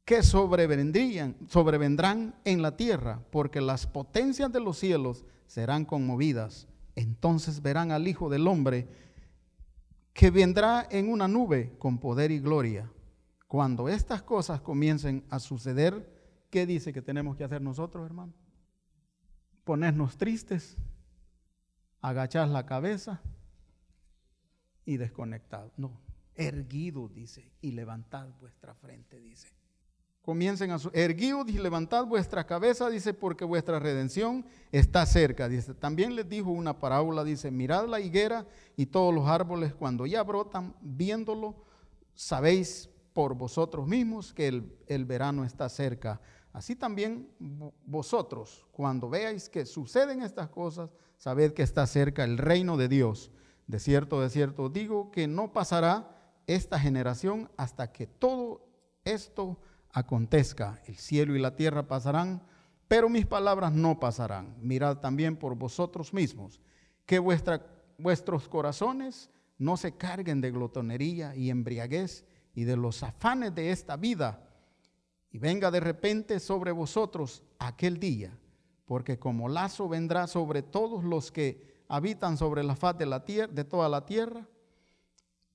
[0.06, 7.62] que sobrevendrían, sobrevendrán en la tierra, porque las potencias de los cielos serán conmovidas entonces
[7.62, 8.88] verán al Hijo del Hombre
[10.14, 12.92] que vendrá en una nube con poder y gloria.
[13.48, 16.11] Cuando estas cosas comiencen a suceder,
[16.52, 18.34] ¿qué dice que tenemos que hacer nosotros, hermano?
[19.64, 20.78] Ponernos tristes,
[22.02, 23.20] agachar la cabeza
[24.86, 25.72] y desconectar.
[25.78, 26.00] No,
[26.36, 29.48] erguido, dice, y levantad vuestra frente, dice
[30.22, 35.74] comiencen a su, erguidos y levantad vuestra cabeza, dice, porque vuestra redención está cerca, dice.
[35.74, 38.46] También les dijo una parábola, dice, mirad la higuera
[38.78, 41.56] y todos los árboles cuando ya brotan, viéndolo,
[42.14, 46.22] sabéis por vosotros mismos que el, el verano está cerca.
[46.54, 47.30] Así también
[47.86, 53.32] vosotros, cuando veáis que suceden estas cosas, sabed que está cerca el reino de Dios.
[53.68, 58.68] De cierto, de cierto, digo que no pasará esta generación hasta que todo
[59.06, 59.60] esto
[59.92, 60.82] acontezca.
[60.86, 62.42] El cielo y la tierra pasarán,
[62.88, 64.58] pero mis palabras no pasarán.
[64.60, 66.60] Mirad también por vosotros mismos,
[67.06, 73.72] que vuestros corazones no se carguen de glotonería y embriaguez y de los afanes de
[73.72, 74.50] esta vida,
[75.32, 78.38] y venga de repente sobre vosotros aquel día,
[78.86, 83.52] porque como lazo vendrá sobre todos los que habitan sobre la faz de la tierra,
[83.52, 84.48] de toda la tierra.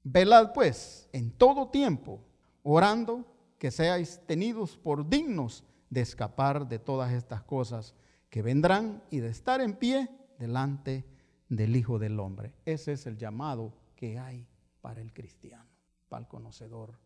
[0.03, 2.21] Velad pues en todo tiempo,
[2.63, 3.25] orando
[3.59, 7.95] que seáis tenidos por dignos de escapar de todas estas cosas
[8.31, 10.09] que vendrán y de estar en pie
[10.39, 11.05] delante
[11.49, 12.55] del Hijo del Hombre.
[12.65, 14.47] Ese es el llamado que hay
[14.81, 15.69] para el cristiano,
[16.09, 17.06] para el conocedor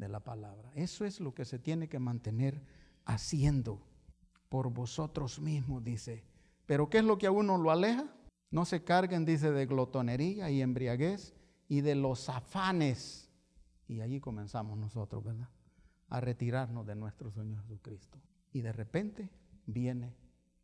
[0.00, 0.72] de la palabra.
[0.74, 2.60] Eso es lo que se tiene que mantener
[3.04, 3.80] haciendo
[4.48, 6.24] por vosotros mismos, dice.
[6.66, 8.12] Pero ¿qué es lo que a uno lo aleja?
[8.50, 11.34] No se carguen, dice, de glotonería y embriaguez
[11.68, 13.30] y de los afanes
[13.90, 15.48] y allí comenzamos nosotros, ¿verdad?
[16.08, 18.20] A retirarnos de nuestro Señor Jesucristo.
[18.52, 19.30] Y de repente
[19.66, 20.14] viene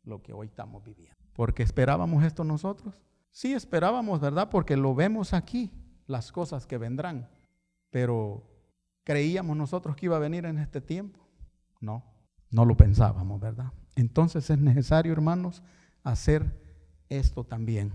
[0.03, 1.17] lo que hoy estamos viviendo.
[1.33, 3.01] Porque esperábamos esto nosotros.
[3.31, 4.49] Sí esperábamos, ¿verdad?
[4.49, 5.73] Porque lo vemos aquí,
[6.07, 7.29] las cosas que vendrán.
[7.89, 8.56] Pero
[9.07, 11.21] creíamos nosotros que iba a venir en este tiempo.
[11.79, 12.03] No,
[12.51, 13.71] no lo pensábamos, ¿verdad?
[13.95, 15.63] Entonces es necesario, hermanos,
[16.03, 16.61] hacer
[17.07, 17.93] esto también.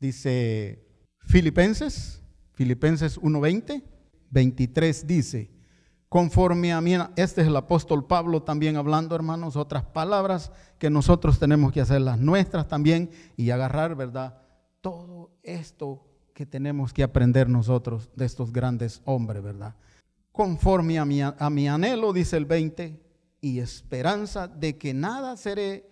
[0.00, 2.22] Dice Filipenses,
[2.54, 3.82] Filipenses 1:20.
[4.30, 5.50] 23 dice,
[6.08, 11.38] conforme a mí, este es el apóstol Pablo también hablando, hermanos, otras palabras que nosotros
[11.38, 14.38] tenemos que hacer las nuestras también y agarrar, ¿verdad?
[14.80, 19.74] Todo esto que tenemos que aprender nosotros de estos grandes hombres, ¿verdad?
[20.32, 23.00] Conforme a mi, a mi anhelo, dice el 20,
[23.40, 25.88] y esperanza de que nada seré,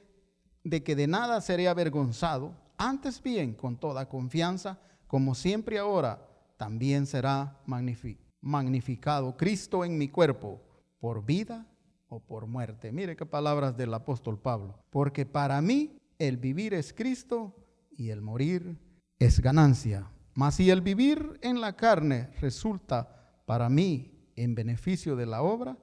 [0.65, 6.27] de que de nada seré avergonzado, antes bien, con toda confianza, como siempre ahora,
[6.57, 10.61] también será magnificado magnificado Cristo en mi cuerpo,
[10.99, 11.67] por vida
[12.09, 12.93] o por muerte.
[12.93, 14.79] Mire qué palabras del apóstol Pablo.
[14.91, 17.55] Porque para mí el vivir es Cristo
[17.97, 18.79] y el morir
[19.19, 20.11] es ganancia.
[20.35, 25.79] Mas si el vivir en la carne resulta para mí en beneficio de la obra,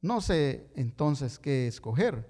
[0.00, 2.28] no sé entonces qué escoger,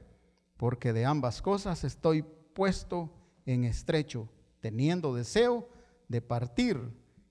[0.56, 3.10] porque de ambas cosas estoy puesto
[3.46, 4.28] en estrecho,
[4.60, 5.68] teniendo deseo
[6.08, 6.78] de partir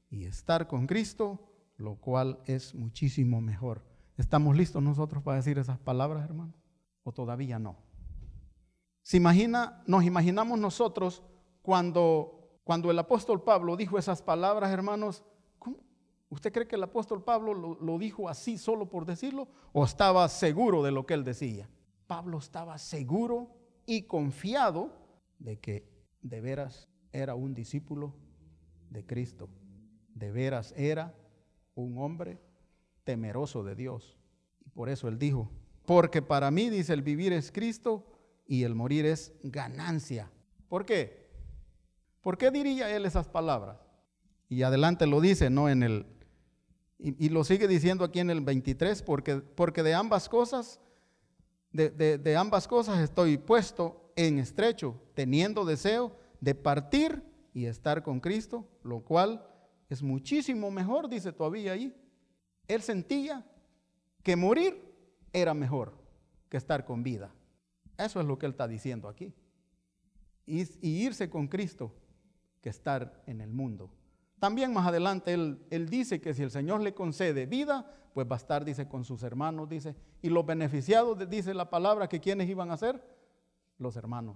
[0.10, 3.84] y estar con Cristo lo cual es muchísimo mejor.
[4.18, 6.54] ¿Estamos listos nosotros para decir esas palabras, hermano?
[7.04, 7.78] ¿O todavía no?
[9.02, 11.24] ¿Se imagina, nos imaginamos nosotros
[11.62, 15.24] cuando, cuando el apóstol Pablo dijo esas palabras, hermanos?
[16.34, 19.48] ¿Usted cree que el apóstol Pablo lo, dijo así solo por decirlo?
[19.72, 21.70] ¿O estaba seguro de lo que él decía?
[22.08, 23.52] Pablo estaba seguro
[23.86, 24.90] y confiado
[25.38, 25.88] de que
[26.24, 28.16] de veras era un discípulo
[28.90, 29.48] de Cristo.
[30.16, 31.16] De veras era
[31.76, 32.42] un hombre
[33.04, 34.18] temeroso de Dios.
[34.66, 35.52] Y por eso él dijo,
[35.86, 38.08] porque para mí, dice, el vivir es Cristo
[38.48, 40.32] y el morir es ganancia.
[40.68, 41.30] ¿Por qué?
[42.22, 43.78] ¿Por qué diría él esas palabras?
[44.50, 45.70] Y adelante lo dice, ¿no?
[45.70, 46.08] En el,
[47.06, 50.80] y, lo sigue diciendo aquí en el 23, porque, porque de ambas cosas,
[51.72, 57.22] de, de ambas cosas estoy puesto en estrecho, teniendo deseo de partir
[57.54, 59.46] y estar con Cristo, lo cual
[59.90, 61.94] es muchísimo mejor, dice todavía ahí.
[62.68, 63.46] Él sentía
[64.24, 64.82] que morir
[65.34, 65.94] era mejor
[66.50, 67.34] que estar con vida.
[67.98, 69.34] Eso es lo que él está diciendo aquí.
[70.46, 71.94] Y, irse con Cristo
[72.62, 73.92] que estar en el mundo.
[74.44, 78.36] También más adelante él, él, dice que si el Señor le concede vida, pues va
[78.36, 79.96] a estar, dice, con sus hermanos, dice.
[80.22, 83.02] Y los beneficiados, dice la palabra, que quienes iban a ser
[83.78, 84.36] los hermanos,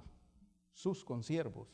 [0.71, 1.67] sus consiervos.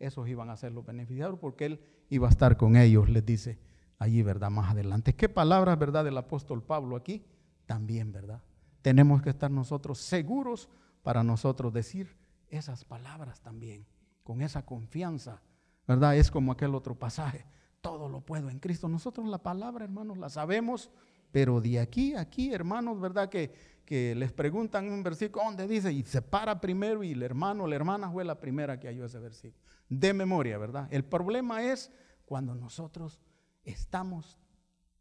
[0.00, 3.60] Esos iban a ser los beneficiados porque él iba a estar con ellos, les dice
[4.00, 4.50] allí, ¿verdad?
[4.50, 5.14] Más adelante.
[5.14, 7.24] ¿Qué palabras, verdad, del apóstol Pablo aquí?
[7.66, 8.42] También, ¿verdad?
[8.82, 10.68] Tenemos que estar nosotros seguros
[11.04, 12.16] para nosotros decir
[12.48, 13.86] esas palabras también,
[14.24, 15.40] con esa confianza,
[15.86, 16.16] ¿verdad?
[16.16, 17.46] Es como aquel otro pasaje,
[17.86, 18.88] todo lo puedo en Cristo.
[18.88, 20.90] Nosotros la palabra, hermanos, la sabemos,
[21.30, 23.28] pero de aquí a aquí, hermanos, ¿verdad?
[23.28, 23.52] Que,
[23.84, 25.92] que les preguntan un versículo, ¿dónde dice?
[25.92, 29.20] Y se para primero y el hermano, la hermana fue la primera que halló ese
[29.20, 30.88] versículo de memoria, ¿verdad?
[30.90, 31.92] El problema es
[32.24, 33.20] cuando nosotros
[33.62, 34.36] estamos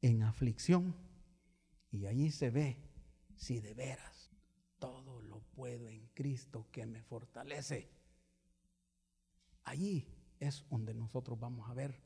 [0.03, 0.95] en aflicción
[1.89, 2.77] y allí se ve
[3.35, 4.31] si de veras
[4.77, 7.89] todo lo puedo en Cristo que me fortalece.
[9.63, 10.07] Allí
[10.39, 12.04] es donde nosotros vamos a ver,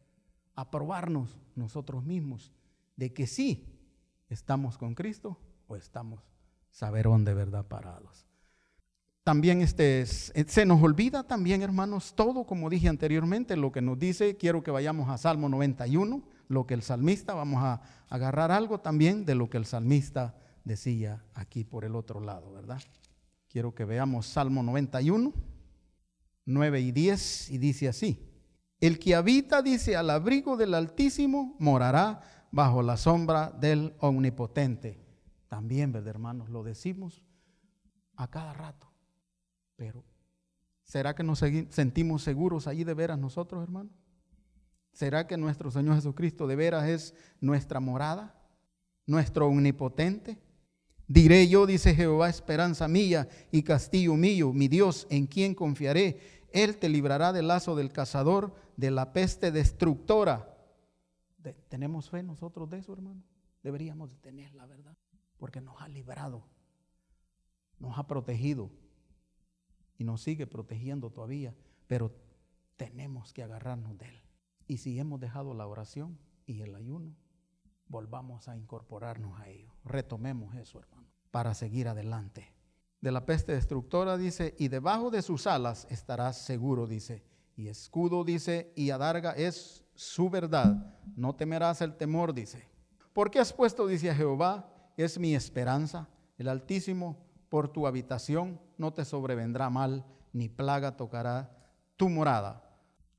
[0.60, 2.52] a probarnos nosotros mismos
[2.96, 3.66] de que sí
[4.30, 6.20] estamos con Cristo o estamos
[6.70, 8.26] saber dónde verdad parados.
[9.24, 14.38] También este, se nos olvida también, hermanos, todo, como dije anteriormente, lo que nos dice,
[14.38, 19.26] quiero que vayamos a Salmo 91, lo que el salmista, vamos a agarrar algo también
[19.26, 22.82] de lo que el salmista decía aquí por el otro lado, ¿verdad?
[23.48, 25.32] Quiero que veamos Salmo 91,
[26.46, 28.29] 9 y 10, y dice así,
[28.82, 35.00] el que habita, dice, al abrigo del Altísimo, morará bajo la sombra del Omnipotente.
[35.48, 36.50] También, ¿verdad, hermanos?
[36.50, 37.24] Lo decimos
[38.16, 38.92] a cada rato,
[39.76, 40.04] pero
[40.84, 41.40] ¿será que nos
[41.70, 43.94] sentimos seguros allí de veras nosotros, hermanos?
[44.94, 48.36] ¿Será que nuestro Señor Jesucristo de veras es nuestra morada,
[49.06, 50.38] nuestro omnipotente?
[51.08, 56.20] Diré yo, dice Jehová, esperanza mía y castillo mío, mi Dios, en quien confiaré.
[56.52, 60.56] Él te librará del lazo del cazador, de la peste destructora.
[61.68, 63.22] ¿Tenemos fe nosotros de eso, hermano?
[63.62, 64.96] Deberíamos de tener la verdad,
[65.38, 66.48] porque nos ha librado,
[67.78, 68.72] nos ha protegido
[69.98, 71.54] y nos sigue protegiendo todavía,
[71.88, 72.16] pero
[72.78, 74.22] tenemos que agarrarnos de Él.
[74.66, 77.18] Y si hemos dejado la oración y el ayuno,
[77.90, 79.74] volvamos a incorporarnos a ello.
[79.84, 82.54] Retomemos eso, hermano, para seguir adelante.
[83.02, 87.28] De la peste destructora dice, y debajo de sus alas estarás seguro, dice.
[87.60, 90.96] Y escudo, dice, y adarga es su verdad.
[91.18, 92.66] No temerás el temor, dice.
[93.12, 96.08] Porque has puesto, dice a Jehová, es mi esperanza.
[96.38, 97.18] El Altísimo,
[97.50, 101.54] por tu habitación, no te sobrevendrá mal, ni plaga tocará
[101.98, 102.64] tu morada.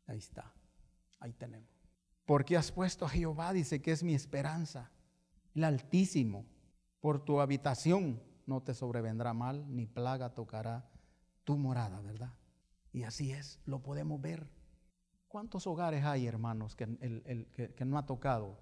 [0.06, 0.54] Ahí está.
[1.18, 1.68] Ahí tenemos.
[2.24, 4.90] Porque has puesto a Jehová, dice que es mi esperanza,
[5.54, 6.46] el Altísimo.
[7.00, 10.88] Por tu habitación no te sobrevendrá mal, ni plaga tocará
[11.44, 12.32] tu morada, ¿verdad?
[12.92, 14.48] Y así es, lo podemos ver.
[15.28, 16.86] ¿Cuántos hogares hay, hermanos, que,
[17.86, 18.58] no ha tocado?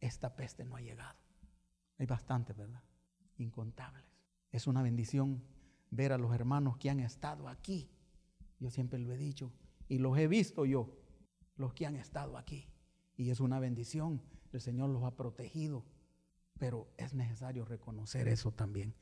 [0.00, 1.18] Esta peste no ha llegado.
[1.98, 2.82] Hay bastantes, ¿verdad?
[3.38, 4.04] Incontables.
[4.50, 5.42] Es una bendición
[5.90, 7.90] ver a los hermanos que han estado aquí.
[8.58, 9.52] Yo siempre lo he dicho
[9.88, 10.96] y los he visto yo
[11.56, 12.68] los que han estado aquí.
[13.16, 14.22] Y es una bendición.
[14.52, 15.84] El Señor los ha protegido.
[16.58, 18.94] Pero es necesario reconocer eso también.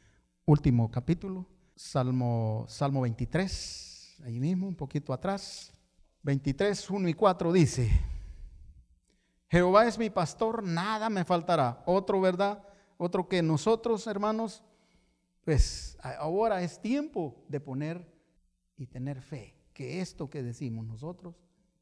[0.47, 3.90] Último capítulo, Salmo, Salmo 23,
[4.25, 5.73] ahí mismo, un poquito atrás.
[6.23, 7.91] 23, 1 y 4 dice,
[9.49, 11.83] Jehová es mi pastor, nada me faltará.
[11.87, 12.63] Otro, ¿verdad?
[12.99, 14.63] Otro que nosotros, hermanos,
[15.45, 18.07] pues ahora es tiempo de poner
[18.77, 21.35] y tener fe, que esto que decimos nosotros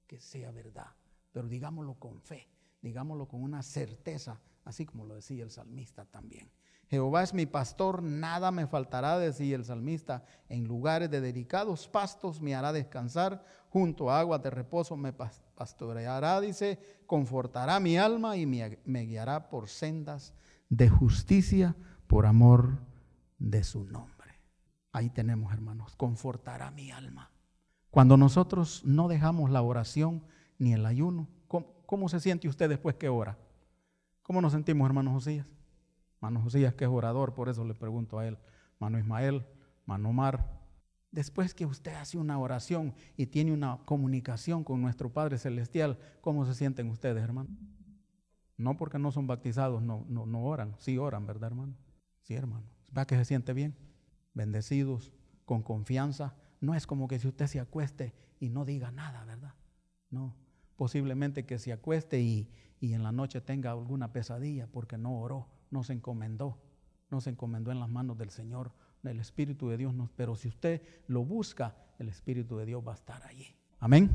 [0.06, 0.86] que sea verdad,
[1.32, 2.48] pero digámoslo con fe,
[2.80, 6.50] digámoslo con una certeza, así como lo decía el salmista también.
[6.88, 12.40] Jehová es mi pastor, nada me faltará, decía el salmista, en lugares de delicados pastos
[12.40, 18.46] me hará descansar, junto a aguas de reposo me pastoreará, dice, confortará mi alma y
[18.46, 20.34] me guiará por sendas
[20.68, 22.78] de justicia por amor
[23.38, 24.18] de su nombre.
[24.92, 27.30] Ahí tenemos, hermanos, confortará mi alma.
[27.90, 30.24] Cuando nosotros no dejamos la oración
[30.58, 33.38] ni el ayuno, ¿cómo, se siente usted después que ora?
[34.22, 35.46] ¿Cómo nos sentimos, hermano Josías?
[36.18, 38.38] Hermano Josías, que es orador, por eso le pregunto a él.
[38.78, 39.46] Mano Ismael,
[39.86, 40.58] mano Omar.
[41.10, 46.44] Después que usted hace una oración y tiene una comunicación con nuestro Padre Celestial, ¿cómo
[46.44, 47.48] se sienten ustedes, hermano?
[48.56, 50.74] No porque no son bautizados, no, no, no oran.
[50.78, 51.74] Sí oran, ¿verdad, hermano?
[52.22, 52.66] Sí, hermano.
[52.96, 53.76] ¿Va que se siente bien?
[54.34, 55.12] Bendecidos,
[55.44, 59.54] con confianza, no es como que si usted se acueste y no diga nada, ¿verdad?
[60.10, 60.36] No,
[60.76, 62.50] posiblemente que se acueste y,
[62.80, 66.58] en la noche tenga alguna pesadilla porque no oró, no se encomendó,
[67.10, 69.94] no se encomendó en las manos del Señor, del Espíritu de Dios.
[70.16, 73.56] Pero si usted lo busca, el Espíritu de Dios va a estar allí.
[73.80, 74.10] Amén.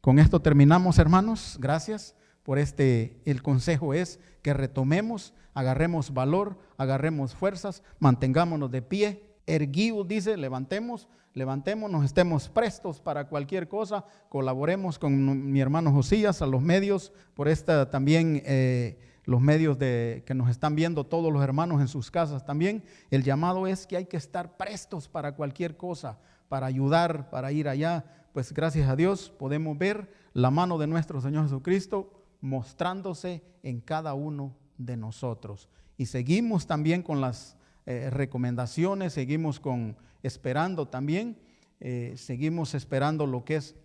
[0.00, 1.58] Con esto terminamos, hermanos.
[1.60, 3.20] Gracias por este.
[3.24, 11.08] El consejo es que retomemos, agarremos valor, agarremos fuerzas, mantengámonos de pie erguidos, dice, levantemos,
[11.34, 17.48] levantémonos, estemos prestos para cualquier cosa, colaboremos con mi hermano Josías, a los medios, por
[17.48, 18.98] esta también, eh,
[19.30, 22.82] los medios de, que nos están viendo, todos los hermanos en sus casas también.
[23.12, 27.68] El llamado es que hay que estar prestos para cualquier cosa, para ayudar, para ir
[27.68, 28.04] allá.
[28.32, 34.14] Pues gracias a Dios podemos ver la mano de nuestro Señor Jesucristo mostrándose en cada
[34.14, 35.68] uno de nosotros.
[35.96, 41.38] Y seguimos también con las eh, recomendaciones, seguimos con, esperando también,
[41.78, 43.76] eh, seguimos esperando lo que es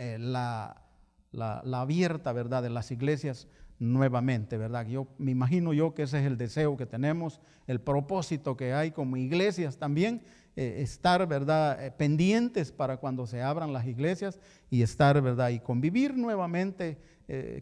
[0.00, 0.82] eh, la,
[1.30, 3.46] la, abierta, ¿verdad?, de las iglesias
[3.78, 4.86] nuevamente, ¿verdad?
[4.86, 8.90] Yo me imagino yo que ese es el deseo que tenemos, el propósito que hay
[8.90, 10.22] como iglesias también,
[10.56, 16.98] estar, ¿verdad?, pendientes para cuando se abran las iglesias y estar, ¿verdad?, y convivir nuevamente,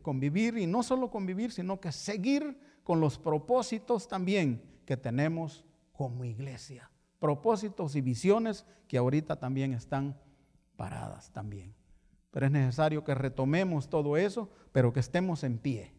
[0.02, 6.24] convivir y no solo convivir, sino que seguir con los propósitos también que tenemos como
[6.24, 6.90] iglesia.
[7.18, 10.18] Propósitos y visiones que ahorita también están
[10.76, 11.74] paradas también.
[12.30, 15.92] Pero es necesario que retomemos todo eso, pero que estemos en pie,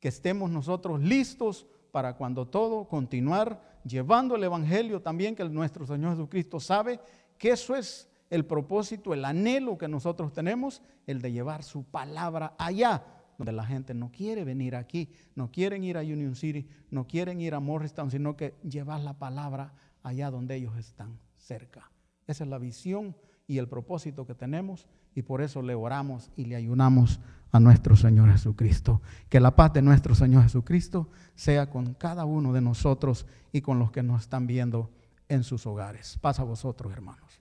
[0.00, 6.12] que estemos nosotros listos para cuando todo continuar llevando el Evangelio también, que nuestro Señor
[6.12, 7.00] Jesucristo sabe
[7.38, 12.54] que eso es el propósito, el anhelo que nosotros tenemos, el de llevar su palabra
[12.58, 13.04] allá,
[13.36, 17.40] donde la gente no quiere venir aquí, no quieren ir a Union City, no quieren
[17.40, 21.90] ir a Morristown, sino que llevar la palabra allá donde ellos están, cerca.
[22.26, 26.44] Esa es la visión y el propósito que tenemos y por eso le oramos y
[26.44, 27.18] le ayunamos
[27.52, 29.00] a nuestro Señor Jesucristo.
[29.28, 33.78] Que la paz de nuestro Señor Jesucristo sea con cada uno de nosotros y con
[33.78, 34.90] los que nos están viendo
[35.28, 36.18] en sus hogares.
[36.20, 37.39] Paz a vosotros, hermanos.